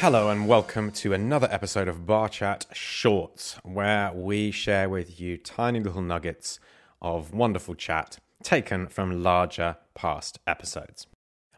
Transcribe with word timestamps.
Hello 0.00 0.30
and 0.30 0.46
welcome 0.46 0.92
to 0.92 1.12
another 1.12 1.48
episode 1.50 1.88
of 1.88 2.06
Bar 2.06 2.28
Chat 2.28 2.66
Shorts, 2.72 3.56
where 3.64 4.12
we 4.12 4.52
share 4.52 4.88
with 4.88 5.18
you 5.18 5.36
tiny 5.36 5.80
little 5.80 6.02
nuggets 6.02 6.60
of 7.02 7.34
wonderful 7.34 7.74
chat 7.74 8.18
taken 8.44 8.86
from 8.86 9.24
larger 9.24 9.76
past 9.96 10.38
episodes. 10.46 11.08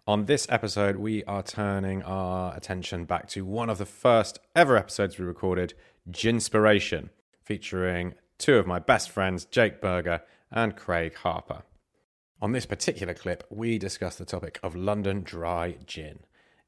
On 0.06 0.24
this 0.24 0.46
episode, 0.48 0.96
we 0.96 1.22
are 1.24 1.42
turning 1.42 2.02
our 2.02 2.56
attention 2.56 3.04
back 3.04 3.28
to 3.28 3.44
one 3.44 3.68
of 3.68 3.76
the 3.76 3.84
first 3.84 4.38
ever 4.56 4.74
episodes 4.74 5.18
we 5.18 5.26
recorded, 5.26 5.74
Ginspiration, 6.10 7.10
featuring 7.44 8.14
two 8.38 8.56
of 8.56 8.66
my 8.66 8.78
best 8.78 9.10
friends, 9.10 9.44
Jake 9.44 9.82
Burger 9.82 10.22
and 10.50 10.76
Craig 10.76 11.14
Harper. 11.16 11.64
On 12.40 12.52
this 12.52 12.64
particular 12.64 13.12
clip, 13.12 13.44
we 13.50 13.76
discuss 13.76 14.16
the 14.16 14.24
topic 14.24 14.58
of 14.62 14.74
London 14.74 15.20
Dry 15.22 15.76
Gin 15.84 16.20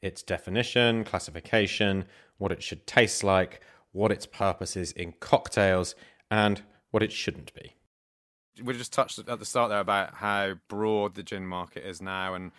its 0.03 0.23
definition, 0.23 1.05
classification, 1.05 2.05
what 2.39 2.53
it 2.53 2.63
should 2.63 2.87
taste 2.87 3.23
like, 3.25 3.61
what 3.93 4.11
its 4.11 4.27
purpose 4.27 4.77
is 4.77 4.93
in 4.93 5.13
cocktails, 5.21 5.95
and 6.31 6.63
what 6.91 7.03
it 7.03 7.13
shouldn't 7.13 7.55
be. 7.55 7.77
We 8.63 8.75
just 8.75 8.93
touched 8.93 9.19
at 9.19 9.39
the 9.39 9.45
start 9.45 9.71
there 9.71 9.81
about 9.81 10.15
how 10.15 10.55
broad 10.69 11.15
the 11.15 11.23
gin 11.23 11.47
market 11.47 11.87
is 11.87 12.03
now, 12.03 12.35
and 12.35 12.53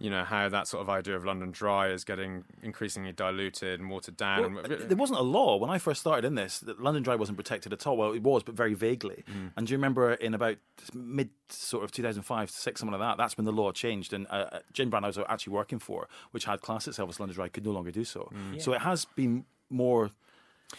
you 0.00 0.08
know 0.08 0.24
how 0.24 0.48
that 0.48 0.66
sort 0.66 0.80
of 0.80 0.88
idea 0.88 1.14
of 1.14 1.26
London 1.26 1.50
Dry 1.50 1.88
is 1.88 2.04
getting 2.04 2.44
increasingly 2.62 3.12
diluted 3.12 3.78
and 3.78 3.90
watered 3.90 4.16
down. 4.16 4.54
Well, 4.54 4.64
there 4.66 4.96
wasn't 4.96 5.20
a 5.20 5.22
law 5.22 5.56
when 5.56 5.68
I 5.68 5.76
first 5.76 6.00
started 6.00 6.24
in 6.24 6.36
this. 6.36 6.58
That 6.60 6.80
London 6.82 7.02
Dry 7.02 7.16
wasn't 7.16 7.36
protected 7.36 7.72
at 7.74 7.86
all. 7.86 7.98
Well, 7.98 8.12
it 8.12 8.22
was, 8.22 8.42
but 8.42 8.54
very 8.54 8.72
vaguely. 8.72 9.24
Mm. 9.30 9.52
And 9.56 9.66
do 9.66 9.72
you 9.72 9.76
remember 9.76 10.14
in 10.14 10.32
about 10.32 10.56
mid 10.94 11.28
sort 11.50 11.84
of 11.84 11.92
2005, 11.92 12.50
six, 12.50 12.80
something 12.80 12.98
like 12.98 13.06
that? 13.06 13.22
That's 13.22 13.36
when 13.36 13.44
the 13.44 13.52
law 13.52 13.72
changed, 13.72 14.14
and 14.14 14.26
uh, 14.30 14.60
gin 14.72 14.88
brand 14.88 15.04
I 15.04 15.08
was 15.08 15.18
actually 15.18 15.52
working 15.52 15.78
for, 15.78 16.08
which 16.30 16.46
had 16.46 16.62
classed 16.62 16.88
itself 16.88 17.10
as 17.10 17.20
London 17.20 17.34
Dry, 17.34 17.48
could 17.48 17.66
no 17.66 17.72
longer 17.72 17.90
do 17.90 18.04
so. 18.04 18.30
Mm. 18.32 18.54
Yeah. 18.54 18.62
So 18.62 18.72
it 18.72 18.80
has 18.80 19.04
been 19.04 19.44
more 19.68 20.10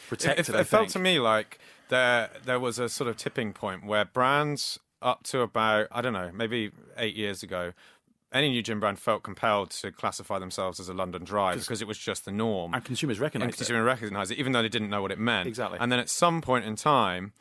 protected. 0.08 0.50
It, 0.50 0.56
it, 0.56 0.62
it 0.62 0.64
felt 0.66 0.90
to 0.90 1.00
me 1.00 1.20
like 1.20 1.60
there 1.90 2.32
there 2.44 2.60
was 2.60 2.80
a 2.80 2.90
sort 2.90 3.08
of 3.08 3.18
tipping 3.18 3.54
point 3.54 3.86
where 3.86 4.04
brands 4.04 4.80
up 5.02 5.24
to 5.24 5.42
about 5.42 5.88
I 5.92 6.02
don't 6.02 6.14
know 6.14 6.32
maybe 6.34 6.72
eight 6.98 7.16
years 7.16 7.44
ago 7.44 7.74
any 8.34 8.50
new 8.50 8.62
gin 8.62 8.80
brand 8.80 9.00
felt 9.00 9.24
compelled 9.24 9.72
to 9.72 9.92
classify 9.92 10.40
themselves 10.40 10.80
as 10.80 10.90
a 10.90 10.94
London 10.94 11.24
Dry 11.24 11.56
because 11.56 11.82
it 11.82 11.88
was 11.88 11.98
just 11.98 12.26
the 12.26 12.32
norm. 12.32 12.74
And 12.74 12.84
consumers 12.84 13.20
recognised 13.20 13.50
and 13.50 13.58
consumers 13.58 13.86
recognised 13.86 14.32
it, 14.32 14.38
even 14.38 14.52
though 14.52 14.62
they 14.62 14.70
didn't 14.70 14.90
know 14.90 15.02
what 15.02 15.12
it 15.12 15.20
meant. 15.20 15.48
Exactly. 15.48 15.78
And 15.82 15.92
then 15.92 16.00
at 16.00 16.10
some 16.10 16.42
point 16.42 16.66
in 16.66 16.76
time, 16.76 17.34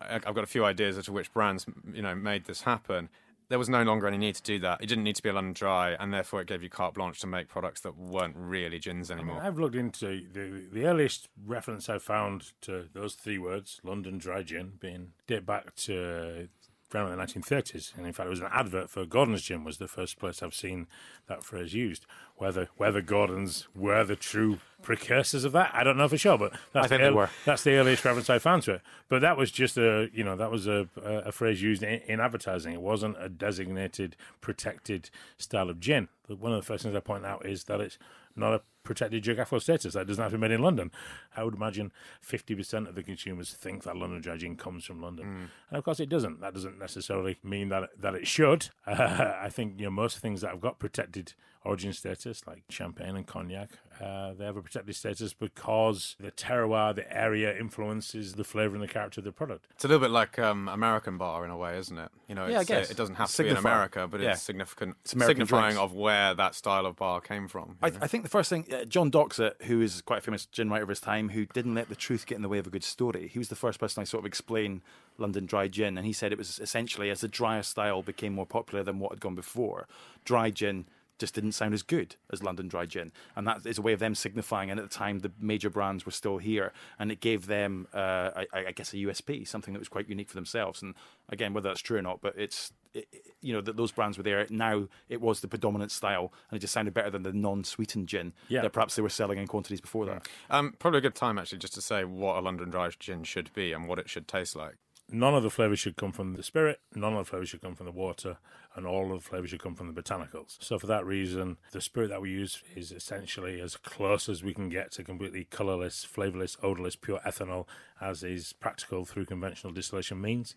I've 0.00 0.22
got 0.22 0.44
a 0.44 0.46
few 0.46 0.64
ideas 0.64 0.96
as 0.96 1.04
to 1.06 1.12
which 1.12 1.32
brands 1.32 1.66
you 1.92 2.02
know 2.02 2.14
made 2.14 2.46
this 2.46 2.62
happen. 2.62 3.08
There 3.48 3.60
was 3.60 3.68
no 3.68 3.84
longer 3.84 4.08
any 4.08 4.18
need 4.18 4.34
to 4.34 4.42
do 4.42 4.58
that. 4.60 4.82
It 4.82 4.88
didn't 4.88 5.04
need 5.04 5.14
to 5.16 5.22
be 5.22 5.28
a 5.28 5.32
London 5.32 5.52
Dry, 5.52 5.90
and 5.92 6.12
therefore 6.12 6.40
it 6.40 6.48
gave 6.48 6.64
you 6.64 6.68
carte 6.68 6.94
blanche 6.94 7.20
to 7.20 7.28
make 7.28 7.46
products 7.46 7.80
that 7.82 7.96
weren't 7.96 8.34
really 8.36 8.80
gins 8.80 9.08
anymore. 9.08 9.36
I 9.36 9.38
mean, 9.38 9.46
I've 9.46 9.58
looked 9.58 9.76
into 9.76 10.26
the 10.32 10.66
the 10.72 10.86
earliest 10.86 11.28
reference 11.44 11.88
I 11.88 11.98
found 11.98 12.52
to 12.62 12.88
those 12.92 13.14
three 13.14 13.38
words, 13.38 13.80
London 13.84 14.18
Dry 14.18 14.42
Gin, 14.42 14.72
being 14.80 15.12
date 15.26 15.46
back 15.46 15.76
to 15.76 16.48
around 16.94 17.12
in 17.12 17.18
the 17.18 17.24
1930s, 17.24 17.96
and 17.96 18.06
in 18.06 18.12
fact, 18.12 18.26
it 18.26 18.30
was 18.30 18.40
an 18.40 18.48
advert 18.52 18.90
for 18.90 19.04
Gordon's 19.04 19.42
Gin 19.42 19.64
was 19.64 19.78
the 19.78 19.88
first 19.88 20.18
place 20.18 20.42
I've 20.42 20.54
seen 20.54 20.86
that 21.26 21.42
phrase 21.42 21.74
used. 21.74 22.06
Whether 22.36 22.68
whether 22.76 23.00
Gordon's 23.00 23.66
were 23.74 24.04
the 24.04 24.16
true 24.16 24.58
precursors 24.82 25.44
of 25.44 25.52
that, 25.52 25.70
I 25.74 25.82
don't 25.84 25.96
know 25.96 26.08
for 26.08 26.18
sure, 26.18 26.38
but 26.38 26.52
that's, 26.72 26.90
the, 26.90 27.00
early, 27.00 27.26
that's 27.44 27.62
the 27.62 27.72
earliest 27.76 28.04
reference 28.04 28.28
I 28.28 28.38
found 28.38 28.62
to 28.64 28.74
it. 28.74 28.82
But 29.08 29.22
that 29.22 29.36
was 29.36 29.50
just 29.50 29.78
a 29.78 30.08
you 30.12 30.22
know 30.22 30.36
that 30.36 30.50
was 30.50 30.66
a 30.66 30.88
a, 31.02 31.32
phrase 31.32 31.62
used 31.62 31.82
in, 31.82 32.00
in 32.06 32.20
advertising. 32.20 32.74
It 32.74 32.82
wasn't 32.82 33.16
a 33.18 33.28
designated 33.28 34.16
protected 34.40 35.10
style 35.38 35.70
of 35.70 35.80
gin. 35.80 36.08
But 36.28 36.38
One 36.38 36.52
of 36.52 36.60
the 36.60 36.66
first 36.66 36.84
things 36.84 36.94
I 36.94 37.00
point 37.00 37.24
out 37.24 37.46
is 37.46 37.64
that 37.64 37.80
it's 37.80 37.98
not 38.36 38.54
a 38.54 38.60
protected 38.86 39.22
geographical 39.22 39.60
status. 39.60 39.94
That 39.94 40.06
doesn't 40.06 40.22
have 40.22 40.32
to 40.32 40.38
be 40.38 40.40
made 40.40 40.52
in 40.52 40.62
London. 40.62 40.90
I 41.36 41.44
would 41.44 41.54
imagine 41.54 41.92
50% 42.26 42.88
of 42.88 42.94
the 42.94 43.02
consumers 43.02 43.52
think 43.52 43.82
that 43.84 43.96
London 43.96 44.20
Dry 44.20 44.36
Gin 44.36 44.56
comes 44.56 44.84
from 44.84 45.02
London. 45.02 45.26
Mm. 45.26 45.48
And 45.70 45.78
of 45.78 45.84
course 45.84 46.00
it 46.00 46.08
doesn't. 46.08 46.40
That 46.40 46.54
doesn't 46.54 46.78
necessarily 46.78 47.38
mean 47.42 47.68
that, 47.68 47.90
that 48.00 48.14
it 48.14 48.26
should. 48.26 48.70
Uh, 48.86 49.32
I 49.40 49.48
think 49.50 49.78
you 49.78 49.86
know 49.86 49.90
most 49.90 50.18
things 50.18 50.40
that 50.40 50.50
have 50.50 50.60
got 50.60 50.78
protected 50.78 51.34
origin 51.66 51.92
status, 51.92 52.46
like 52.46 52.62
champagne 52.70 53.16
and 53.16 53.26
cognac, 53.26 53.70
uh, 54.00 54.34
they 54.34 54.44
have 54.44 54.56
a 54.56 54.62
protected 54.62 54.94
status 54.94 55.32
because 55.32 56.16
the 56.20 56.30
terroir, 56.30 56.94
the 56.94 57.10
area 57.16 57.56
influences 57.58 58.34
the 58.34 58.44
flavour 58.44 58.74
and 58.74 58.82
the 58.82 58.88
character 58.88 59.20
of 59.20 59.24
the 59.24 59.32
product. 59.32 59.66
It's 59.72 59.84
a 59.84 59.88
little 59.88 60.00
bit 60.00 60.10
like 60.10 60.38
um, 60.38 60.68
American 60.68 61.16
bar 61.18 61.44
in 61.44 61.50
a 61.50 61.56
way, 61.56 61.78
isn't 61.78 61.96
it? 61.96 62.10
You 62.28 62.34
know, 62.34 62.46
yeah, 62.46 62.60
I 62.60 62.64
guess. 62.64 62.88
Uh, 62.88 62.92
it 62.92 62.96
doesn't 62.96 63.14
have 63.16 63.30
to 63.32 63.42
be 63.42 63.48
in 63.48 63.56
America, 63.56 64.06
but 64.06 64.20
yeah. 64.20 64.32
it's 64.32 64.42
significant, 64.42 64.96
it's 65.02 65.12
signifying 65.12 65.74
drinks. 65.74 65.78
of 65.78 65.94
where 65.94 66.34
that 66.34 66.54
style 66.54 66.86
of 66.86 66.96
bar 66.96 67.20
came 67.20 67.48
from. 67.48 67.78
I, 67.82 67.86
I, 68.00 68.06
think 68.06 68.22
the 68.22 68.30
first 68.30 68.50
thing, 68.50 68.66
uh, 68.72 68.84
John 68.84 69.10
Doxat, 69.10 69.62
who 69.62 69.80
is 69.80 70.02
quite 70.02 70.18
a 70.18 70.22
famous 70.22 70.46
gin 70.46 70.70
writer 70.70 70.82
of 70.82 70.88
his 70.88 71.00
time, 71.00 71.30
who 71.30 71.46
didn't 71.46 71.74
let 71.74 71.88
the 71.88 71.96
truth 71.96 72.26
get 72.26 72.36
in 72.36 72.42
the 72.42 72.48
way 72.48 72.58
of 72.58 72.66
a 72.66 72.70
good 72.70 72.84
story, 72.84 73.28
he 73.28 73.38
was 73.38 73.48
the 73.48 73.56
first 73.56 73.80
person 73.80 74.00
I 74.00 74.04
sort 74.04 74.22
of 74.22 74.26
explain 74.26 74.82
London 75.18 75.46
dry 75.46 75.68
gin, 75.68 75.96
and 75.96 76.06
he 76.06 76.12
said 76.12 76.32
it 76.32 76.38
was 76.38 76.58
essentially 76.58 77.10
as 77.10 77.20
the 77.20 77.28
drier 77.28 77.62
style 77.62 78.02
became 78.02 78.34
more 78.34 78.46
popular 78.46 78.84
than 78.84 78.98
what 78.98 79.12
had 79.12 79.20
gone 79.20 79.34
before, 79.34 79.86
dry 80.24 80.50
gin 80.50 80.86
just 81.18 81.34
didn't 81.34 81.52
sound 81.52 81.74
as 81.74 81.82
good 81.82 82.16
as 82.32 82.42
London 82.42 82.68
Dry 82.68 82.86
Gin, 82.86 83.12
and 83.34 83.46
that 83.46 83.64
is 83.64 83.78
a 83.78 83.82
way 83.82 83.92
of 83.92 84.00
them 84.00 84.14
signifying. 84.14 84.70
And 84.70 84.78
at 84.78 84.88
the 84.88 84.94
time, 84.94 85.20
the 85.20 85.32
major 85.40 85.70
brands 85.70 86.04
were 86.04 86.12
still 86.12 86.38
here, 86.38 86.72
and 86.98 87.10
it 87.10 87.20
gave 87.20 87.46
them, 87.46 87.86
uh, 87.94 88.30
I, 88.36 88.46
I, 88.52 88.72
guess, 88.72 88.92
a 88.92 88.96
USP, 88.96 89.46
something 89.46 89.74
that 89.74 89.78
was 89.78 89.88
quite 89.88 90.08
unique 90.08 90.28
for 90.28 90.34
themselves. 90.34 90.82
And 90.82 90.94
again, 91.28 91.52
whether 91.54 91.68
that's 91.68 91.80
true 91.80 91.98
or 91.98 92.02
not, 92.02 92.20
but 92.20 92.34
it's 92.36 92.72
it, 92.94 93.08
you 93.40 93.52
know 93.52 93.60
that 93.60 93.76
those 93.76 93.92
brands 93.92 94.16
were 94.16 94.24
there. 94.24 94.46
Now 94.50 94.88
it 95.08 95.20
was 95.20 95.40
the 95.40 95.48
predominant 95.48 95.90
style, 95.90 96.32
and 96.50 96.56
it 96.56 96.60
just 96.60 96.72
sounded 96.72 96.94
better 96.94 97.10
than 97.10 97.22
the 97.22 97.32
non-sweetened 97.32 98.08
gin 98.08 98.32
yeah. 98.48 98.62
that 98.62 98.72
perhaps 98.72 98.96
they 98.96 99.02
were 99.02 99.08
selling 99.08 99.38
in 99.38 99.46
quantities 99.46 99.80
before 99.80 100.06
that. 100.06 100.28
Um, 100.50 100.74
probably 100.78 100.98
a 100.98 101.02
good 101.02 101.14
time 101.14 101.38
actually 101.38 101.58
just 101.58 101.74
to 101.74 101.82
say 101.82 102.04
what 102.04 102.36
a 102.36 102.40
London 102.40 102.70
Dry 102.70 102.90
Gin 102.98 103.24
should 103.24 103.52
be 103.52 103.72
and 103.72 103.88
what 103.88 103.98
it 103.98 104.08
should 104.08 104.28
taste 104.28 104.56
like 104.56 104.76
none 105.10 105.34
of 105.34 105.42
the 105.42 105.50
flavors 105.50 105.78
should 105.78 105.96
come 105.96 106.12
from 106.12 106.34
the 106.34 106.42
spirit, 106.42 106.80
none 106.94 107.12
of 107.12 107.18
the 107.18 107.30
flavors 107.30 107.48
should 107.48 107.62
come 107.62 107.74
from 107.74 107.86
the 107.86 107.92
water, 107.92 108.38
and 108.74 108.86
all 108.86 109.12
of 109.12 109.22
the 109.22 109.28
flavors 109.28 109.50
should 109.50 109.62
come 109.62 109.74
from 109.74 109.92
the 109.92 110.02
botanicals. 110.02 110.56
So, 110.60 110.78
for 110.78 110.86
that 110.86 111.06
reason, 111.06 111.56
the 111.72 111.80
spirit 111.80 112.10
that 112.10 112.20
we 112.20 112.30
use 112.30 112.62
is 112.74 112.92
essentially 112.92 113.60
as 113.60 113.76
close 113.76 114.28
as 114.28 114.42
we 114.42 114.54
can 114.54 114.68
get 114.68 114.92
to 114.92 115.04
completely 115.04 115.44
colorless, 115.44 116.04
flavorless, 116.04 116.56
odorless, 116.62 116.96
pure 116.96 117.20
ethanol, 117.26 117.66
as 118.00 118.22
is 118.22 118.52
practical 118.52 119.04
through 119.04 119.26
conventional 119.26 119.72
distillation 119.72 120.20
means. 120.20 120.54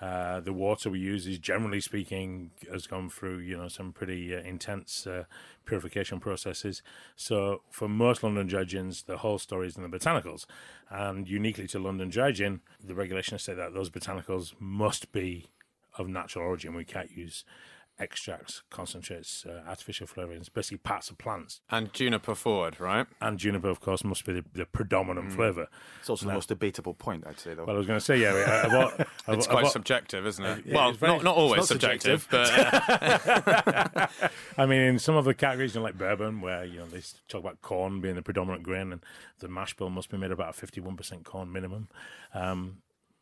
Uh, 0.00 0.40
the 0.40 0.52
water 0.52 0.88
we 0.88 0.98
use 0.98 1.26
is 1.26 1.38
generally 1.38 1.80
speaking 1.80 2.50
has 2.72 2.86
gone 2.86 3.10
through 3.10 3.38
you 3.38 3.56
know 3.56 3.68
some 3.68 3.92
pretty 3.92 4.34
uh, 4.34 4.40
intense 4.40 5.06
uh, 5.06 5.24
purification 5.66 6.18
processes. 6.18 6.82
So 7.16 7.62
for 7.70 7.88
most 7.88 8.22
London 8.22 8.46
dry 8.46 8.64
gins, 8.64 9.02
the 9.02 9.18
whole 9.18 9.38
story 9.38 9.66
is 9.66 9.76
in 9.76 9.82
the 9.82 9.98
botanicals, 9.98 10.46
and 10.88 11.28
uniquely 11.28 11.66
to 11.68 11.78
London 11.78 12.08
dry 12.08 12.32
gin, 12.32 12.60
the 12.82 12.94
regulations 12.94 13.42
say 13.42 13.54
that 13.54 13.74
those 13.74 13.90
botanicals 13.90 14.54
must 14.58 15.12
be 15.12 15.50
of 15.98 16.08
natural 16.08 16.46
origin. 16.46 16.74
We 16.74 16.84
can't 16.84 17.10
use 17.10 17.44
extracts, 18.00 18.62
concentrates, 18.70 19.44
uh, 19.46 19.62
artificial 19.68 20.06
flavourings, 20.06 20.52
basically 20.52 20.78
parts 20.78 21.10
of 21.10 21.18
plants. 21.18 21.60
And 21.70 21.92
juniper 21.92 22.34
forward, 22.34 22.80
right? 22.80 23.06
And 23.20 23.38
juniper, 23.38 23.68
of 23.68 23.80
course, 23.80 24.02
must 24.02 24.24
be 24.24 24.32
the, 24.32 24.44
the 24.54 24.66
predominant 24.66 25.28
mm. 25.28 25.36
flavour. 25.36 25.68
It's 26.00 26.10
also 26.10 26.26
now, 26.26 26.30
the 26.30 26.34
most 26.36 26.48
debatable 26.48 26.94
point, 26.94 27.24
I'd 27.26 27.38
say, 27.38 27.54
though. 27.54 27.64
Well, 27.64 27.76
I 27.76 27.78
was 27.78 27.86
going 27.86 27.98
to 27.98 28.04
say, 28.04 28.18
yeah. 28.18 28.30
Uh, 28.30 28.70
what, 28.70 29.08
it's 29.28 29.46
quite 29.46 29.64
what, 29.64 29.72
subjective, 29.72 30.26
isn't 30.26 30.44
it? 30.44 30.66
Yeah, 30.66 30.74
well, 30.74 30.92
very, 30.92 31.12
not, 31.12 31.24
not 31.24 31.36
always 31.36 31.58
not 31.58 31.68
subjective, 31.68 32.22
subjective, 32.22 33.30
but. 33.94 34.10
I 34.58 34.66
mean, 34.66 34.80
in 34.80 34.98
some 34.98 35.16
of 35.16 35.24
the 35.24 35.34
categories, 35.34 35.74
you 35.74 35.80
know, 35.80 35.84
like 35.84 35.98
bourbon, 35.98 36.40
where 36.40 36.64
you 36.64 36.78
know 36.78 36.86
they 36.86 37.02
talk 37.28 37.40
about 37.40 37.60
corn 37.60 38.00
being 38.00 38.14
the 38.14 38.22
predominant 38.22 38.62
grain, 38.62 38.92
and 38.92 39.04
the 39.40 39.48
mash 39.48 39.76
bill 39.76 39.90
must 39.90 40.10
be 40.10 40.16
made 40.16 40.30
about 40.30 40.56
a 40.56 40.66
51% 40.66 41.24
corn 41.24 41.52
minimum. 41.52 41.88
Um, 42.34 42.78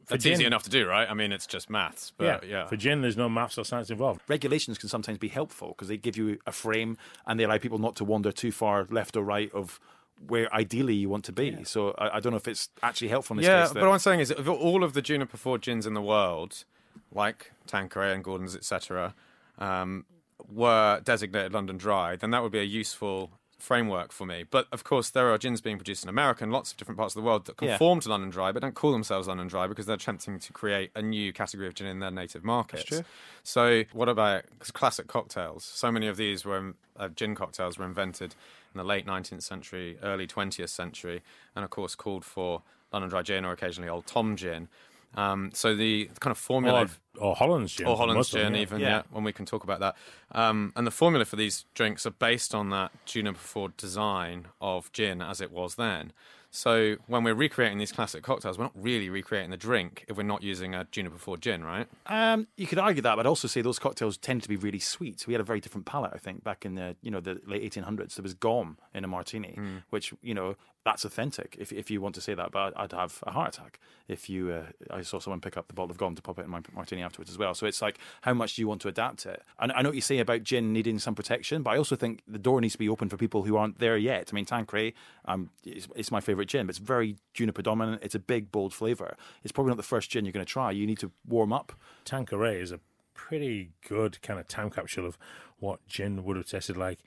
that's 0.08 0.24
gin, 0.24 0.34
easy 0.34 0.44
enough 0.44 0.62
to 0.64 0.70
do, 0.70 0.86
right? 0.86 1.08
I 1.08 1.14
mean, 1.14 1.32
it's 1.32 1.46
just 1.46 1.70
maths. 1.70 2.12
But 2.16 2.44
yeah. 2.44 2.48
yeah. 2.48 2.66
For 2.66 2.76
gin, 2.76 3.02
there's 3.02 3.16
no 3.16 3.28
maths 3.28 3.58
or 3.58 3.64
science 3.64 3.90
involved. 3.90 4.20
Regulations 4.28 4.78
can 4.78 4.88
sometimes 4.88 5.18
be 5.18 5.28
helpful 5.28 5.68
because 5.68 5.88
they 5.88 5.96
give 5.96 6.16
you 6.16 6.38
a 6.46 6.52
frame 6.52 6.96
and 7.26 7.38
they 7.38 7.44
allow 7.44 7.58
people 7.58 7.78
not 7.78 7.96
to 7.96 8.04
wander 8.04 8.32
too 8.32 8.52
far 8.52 8.86
left 8.90 9.16
or 9.16 9.22
right 9.22 9.52
of 9.52 9.78
where 10.26 10.52
ideally 10.54 10.94
you 10.94 11.08
want 11.08 11.24
to 11.26 11.32
be. 11.32 11.48
Yeah. 11.48 11.62
So 11.64 11.94
I, 11.98 12.16
I, 12.16 12.20
don't 12.20 12.32
know 12.32 12.38
if 12.38 12.48
it's 12.48 12.70
actually 12.82 13.08
helpful 13.08 13.34
in 13.34 13.38
this 13.38 13.46
yeah, 13.46 13.62
case. 13.62 13.72
but 13.72 13.82
what 13.82 13.92
I'm 13.92 13.98
saying 13.98 14.20
is, 14.20 14.30
of 14.30 14.48
all 14.48 14.82
of 14.82 14.92
the 14.92 15.02
juniper 15.02 15.36
forward 15.36 15.62
gins 15.62 15.86
in 15.86 15.94
the 15.94 16.02
world, 16.02 16.64
like 17.12 17.52
Tanqueray 17.66 18.12
and 18.14 18.24
Gordon's, 18.24 18.56
etc., 18.56 19.14
um, 19.58 20.04
were 20.52 21.00
designated 21.04 21.52
London 21.52 21.76
Dry, 21.76 22.16
then 22.16 22.30
that 22.30 22.42
would 22.42 22.52
be 22.52 22.60
a 22.60 22.64
useful 22.64 23.30
framework 23.58 24.12
for 24.12 24.24
me. 24.24 24.44
But 24.48 24.66
of 24.72 24.84
course, 24.84 25.10
there 25.10 25.30
are 25.32 25.38
gins 25.38 25.60
being 25.60 25.76
produced 25.76 26.04
in 26.04 26.08
America 26.08 26.44
and 26.44 26.52
lots 26.52 26.70
of 26.70 26.76
different 26.76 26.98
parts 26.98 27.14
of 27.16 27.22
the 27.22 27.26
world 27.26 27.46
that 27.46 27.56
conform 27.56 27.98
yeah. 27.98 28.02
to 28.02 28.08
London 28.10 28.30
Dry, 28.30 28.52
but 28.52 28.62
don't 28.62 28.74
call 28.74 28.92
themselves 28.92 29.28
London 29.28 29.48
Dry 29.48 29.66
because 29.66 29.86
they're 29.86 29.96
attempting 29.96 30.38
to 30.38 30.52
create 30.52 30.90
a 30.94 31.02
new 31.02 31.32
category 31.32 31.66
of 31.66 31.74
gin 31.74 31.86
in 31.86 31.98
their 31.98 32.10
native 32.10 32.44
markets. 32.44 33.02
So, 33.42 33.84
what 33.92 34.08
about 34.08 34.44
classic 34.72 35.06
cocktails? 35.06 35.64
So 35.64 35.90
many 35.90 36.06
of 36.06 36.16
these 36.16 36.44
were 36.44 36.74
uh, 36.96 37.08
gin 37.08 37.34
cocktails 37.34 37.78
were 37.78 37.84
invented 37.84 38.34
in 38.74 38.78
the 38.78 38.84
late 38.84 39.06
19th 39.06 39.42
century, 39.42 39.98
early 40.02 40.26
20th 40.26 40.68
century, 40.68 41.22
and 41.56 41.64
of 41.64 41.70
course 41.70 41.94
called 41.94 42.24
for 42.24 42.62
London 42.92 43.10
Dry 43.10 43.22
gin 43.22 43.44
or 43.44 43.52
occasionally 43.52 43.88
Old 43.88 44.06
Tom 44.06 44.36
gin. 44.36 44.68
Um, 45.14 45.50
so 45.54 45.74
the 45.74 46.10
kind 46.20 46.30
of 46.30 46.38
formula. 46.38 46.88
Or, 47.18 47.28
or 47.30 47.34
Holland's 47.36 47.74
gin. 47.74 47.86
or 47.86 47.96
Holland's 47.96 48.30
gin, 48.30 48.54
yeah. 48.54 48.60
even 48.60 48.80
Yeah. 48.80 48.88
yeah. 48.88 49.02
when 49.10 49.24
we 49.24 49.32
can 49.32 49.46
talk 49.46 49.64
about 49.64 49.80
that. 49.80 49.96
Um, 50.32 50.72
and 50.76 50.86
the 50.86 50.90
formula 50.92 51.24
for 51.24 51.36
these 51.36 51.64
drinks 51.74 52.06
are 52.06 52.10
based 52.10 52.54
on 52.54 52.70
that 52.70 52.92
juniper 53.04 53.38
forward 53.38 53.76
design 53.76 54.46
of 54.60 54.92
gin 54.92 55.20
as 55.22 55.40
it 55.40 55.50
was 55.50 55.74
then. 55.74 56.12
So 56.50 56.96
when 57.06 57.24
we're 57.24 57.34
recreating 57.34 57.76
these 57.76 57.92
classic 57.92 58.22
cocktails, 58.22 58.56
we're 58.56 58.64
not 58.64 58.72
really 58.74 59.10
recreating 59.10 59.50
the 59.50 59.58
drink 59.58 60.06
if 60.08 60.16
we're 60.16 60.22
not 60.22 60.42
using 60.42 60.74
a 60.74 60.84
juniper 60.90 61.18
forward 61.18 61.42
gin, 61.42 61.62
right? 61.62 61.86
Um, 62.06 62.46
you 62.56 62.66
could 62.66 62.78
argue 62.78 63.02
that, 63.02 63.16
but 63.16 63.26
I'd 63.26 63.28
also 63.28 63.48
say 63.48 63.60
those 63.60 63.78
cocktails 63.78 64.16
tend 64.16 64.42
to 64.44 64.48
be 64.48 64.56
really 64.56 64.78
sweet. 64.78 65.20
So 65.20 65.24
we 65.28 65.34
had 65.34 65.42
a 65.42 65.44
very 65.44 65.60
different 65.60 65.84
palate, 65.84 66.12
I 66.14 66.18
think, 66.18 66.42
back 66.44 66.64
in 66.64 66.74
the 66.74 66.96
you 67.02 67.10
know 67.10 67.20
the 67.20 67.38
late 67.46 67.70
1800s. 67.70 68.14
There 68.14 68.22
was 68.22 68.32
gomme 68.34 68.78
in 68.94 69.04
a 69.04 69.08
martini, 69.08 69.58
which 69.90 70.14
you 70.22 70.32
know 70.32 70.56
that's 70.84 71.04
authentic. 71.04 71.56
If 71.58 71.72
if 71.72 71.90
you 71.90 72.00
want 72.00 72.14
to 72.14 72.20
say 72.20 72.34
that, 72.34 72.50
but 72.50 72.72
I'd 72.76 72.92
have 72.92 73.22
a 73.26 73.32
heart 73.32 73.56
attack 73.56 73.78
if 74.06 74.30
you. 74.30 74.50
Uh, 74.50 74.66
I 74.90 75.02
saw 75.02 75.18
someone 75.18 75.40
pick 75.40 75.56
up 75.56 75.68
the 75.68 75.74
bottle 75.74 75.90
of 75.90 75.98
gomme 75.98 76.14
to 76.14 76.22
pop 76.22 76.38
it 76.38 76.44
in 76.44 76.50
my 76.50 76.60
martini 76.74 77.02
afterwards 77.02 77.30
as 77.30 77.38
well. 77.38 77.54
So 77.54 77.66
it's 77.66 77.82
like, 77.82 77.98
how 78.22 78.34
much 78.34 78.56
do 78.56 78.62
you 78.62 78.68
want 78.68 78.80
to 78.82 78.88
adapt 78.88 79.26
it? 79.26 79.42
And 79.58 79.72
I 79.72 79.82
know 79.82 79.90
what 79.90 79.96
you 79.96 80.00
say 80.00 80.18
about 80.18 80.42
gin 80.44 80.72
needing 80.72 80.98
some 80.98 81.14
protection, 81.14 81.62
but 81.62 81.70
I 81.70 81.76
also 81.76 81.96
think 81.96 82.22
the 82.26 82.38
door 82.38 82.60
needs 82.60 82.74
to 82.74 82.78
be 82.78 82.88
open 82.88 83.08
for 83.08 83.16
people 83.16 83.42
who 83.42 83.56
aren't 83.56 83.78
there 83.78 83.96
yet. 83.96 84.30
I 84.32 84.34
mean, 84.34 84.46
Tanqueray, 84.46 84.94
um, 85.26 85.50
it's, 85.64 85.88
it's 85.94 86.10
my 86.10 86.20
favorite 86.20 86.48
gin, 86.48 86.66
but 86.66 86.70
it's 86.70 86.78
very 86.78 87.16
juniper 87.34 87.62
dominant. 87.62 88.02
It's 88.02 88.14
a 88.14 88.20
big, 88.20 88.50
bold 88.50 88.72
flavor. 88.72 89.16
It's 89.42 89.52
probably 89.52 89.70
not 89.70 89.76
the 89.76 89.82
first 89.82 90.10
gin 90.10 90.24
you're 90.24 90.32
going 90.32 90.46
to 90.46 90.50
try. 90.50 90.70
You 90.70 90.86
need 90.86 90.98
to 91.00 91.10
warm 91.26 91.52
up. 91.52 91.72
Tanqueray 92.04 92.60
is 92.60 92.72
a 92.72 92.80
pretty 93.14 93.70
good 93.86 94.22
kind 94.22 94.40
of 94.40 94.48
time 94.48 94.70
capsule 94.70 95.04
of 95.04 95.18
what 95.58 95.86
gin 95.86 96.24
would 96.24 96.36
have 96.36 96.46
tasted 96.46 96.76
like 96.76 97.00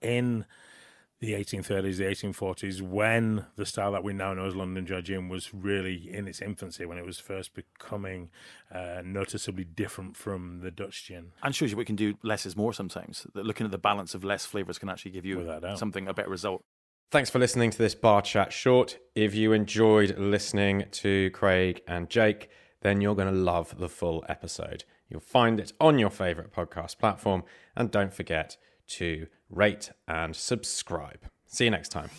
in 0.00 0.44
the 1.24 1.32
1830s, 1.32 1.96
the 1.96 2.04
1840s, 2.04 2.82
when 2.82 3.46
the 3.56 3.66
style 3.66 3.92
that 3.92 4.04
we 4.04 4.12
now 4.12 4.34
know 4.34 4.46
as 4.46 4.54
London 4.54 4.84
Dry 4.84 5.00
Gin 5.00 5.28
was 5.28 5.52
really 5.52 6.10
in 6.12 6.28
its 6.28 6.40
infancy, 6.40 6.84
when 6.84 6.98
it 6.98 7.06
was 7.06 7.18
first 7.18 7.54
becoming 7.54 8.30
uh, 8.72 9.02
noticeably 9.04 9.64
different 9.64 10.16
from 10.16 10.60
the 10.60 10.70
Dutch 10.70 11.04
gin. 11.06 11.32
and 11.42 11.54
shows 11.54 11.70
you 11.70 11.76
we 11.76 11.84
can 11.84 11.96
do 11.96 12.14
less 12.22 12.46
is 12.46 12.56
more 12.56 12.72
sometimes. 12.72 13.26
That 13.34 13.46
looking 13.46 13.64
at 13.64 13.72
the 13.72 13.78
balance 13.78 14.14
of 14.14 14.24
less 14.24 14.44
flavors 14.44 14.78
can 14.78 14.88
actually 14.88 15.12
give 15.12 15.24
you 15.24 15.60
something 15.76 16.08
a 16.08 16.14
better 16.14 16.30
result. 16.30 16.62
Thanks 17.10 17.30
for 17.30 17.38
listening 17.38 17.70
to 17.70 17.78
this 17.78 17.94
bar 17.94 18.22
chat 18.22 18.52
short. 18.52 18.98
If 19.14 19.34
you 19.34 19.52
enjoyed 19.52 20.18
listening 20.18 20.86
to 20.90 21.30
Craig 21.30 21.82
and 21.86 22.10
Jake, 22.10 22.50
then 22.82 23.00
you're 23.00 23.14
going 23.14 23.32
to 23.32 23.40
love 23.40 23.78
the 23.78 23.88
full 23.88 24.24
episode. 24.28 24.84
You'll 25.08 25.20
find 25.20 25.60
it 25.60 25.72
on 25.80 25.98
your 25.98 26.10
favorite 26.10 26.52
podcast 26.52 26.98
platform. 26.98 27.44
And 27.76 27.90
don't 27.90 28.12
forget 28.12 28.56
to 28.88 29.26
rate 29.50 29.90
and 30.06 30.34
subscribe. 30.34 31.20
See 31.46 31.64
you 31.64 31.70
next 31.70 31.90
time. 31.90 32.10